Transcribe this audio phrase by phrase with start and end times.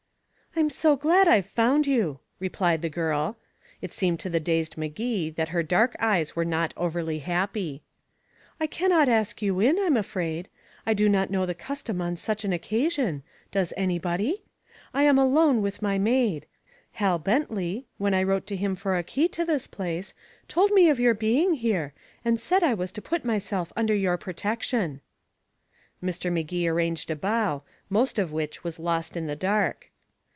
[0.53, 3.37] "I'm so glad I've found you," replied the girl.
[3.81, 7.83] It seemed to the dazed Magee that her dark eyes were not overly happy.
[8.59, 10.49] "I can not ask you in, I'm afraid.
[10.85, 14.43] I do not know the custom on such an occasion does anybody?
[14.93, 16.47] I am alone with my maid.
[16.95, 20.13] Hal Bentley, when I wrote to him for a key to this place,
[20.49, 21.93] told me of your being here,
[22.25, 24.99] and said that I was to put myself under your protection."
[26.03, 26.29] Mr.
[26.29, 29.87] Magee arranged a bow, most of which was lost in the dark.